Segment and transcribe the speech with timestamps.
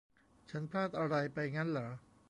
[0.49, 1.89] ฉันพลาดอะไรไปงั้นเหรอ?